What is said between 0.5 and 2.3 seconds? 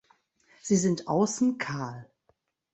Sie sind außen kahl.